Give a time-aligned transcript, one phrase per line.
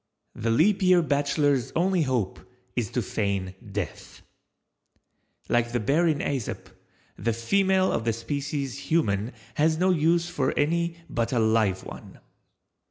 [0.33, 2.39] The Leap Year Bachelor's only hope
[2.75, 4.23] is to feign death.
[5.47, 6.71] Like the Bear in Æsop,
[7.19, 12.19] the Female of the Species Human has no use for any but a "live one."